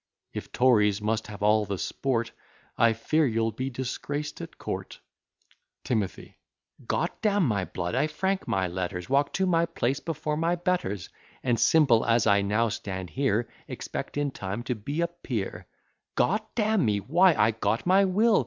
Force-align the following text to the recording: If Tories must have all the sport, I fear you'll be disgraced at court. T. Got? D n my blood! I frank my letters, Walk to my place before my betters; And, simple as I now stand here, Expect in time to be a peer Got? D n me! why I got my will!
If 0.33 0.51
Tories 0.51 0.99
must 0.99 1.27
have 1.27 1.43
all 1.43 1.63
the 1.63 1.77
sport, 1.77 2.31
I 2.75 2.93
fear 2.93 3.27
you'll 3.27 3.51
be 3.51 3.69
disgraced 3.69 4.41
at 4.41 4.57
court. 4.57 4.99
T. 5.83 6.33
Got? 6.87 7.21
D 7.21 7.29
n 7.29 7.43
my 7.43 7.65
blood! 7.65 7.93
I 7.93 8.07
frank 8.07 8.47
my 8.47 8.67
letters, 8.67 9.11
Walk 9.11 9.31
to 9.33 9.45
my 9.45 9.67
place 9.67 9.99
before 9.99 10.37
my 10.37 10.55
betters; 10.55 11.09
And, 11.43 11.59
simple 11.59 12.03
as 12.03 12.25
I 12.25 12.41
now 12.41 12.69
stand 12.69 13.11
here, 13.11 13.47
Expect 13.67 14.17
in 14.17 14.31
time 14.31 14.63
to 14.63 14.73
be 14.73 15.01
a 15.01 15.07
peer 15.07 15.67
Got? 16.15 16.55
D 16.55 16.63
n 16.63 16.83
me! 16.83 16.99
why 16.99 17.35
I 17.35 17.51
got 17.51 17.85
my 17.85 18.03
will! 18.05 18.39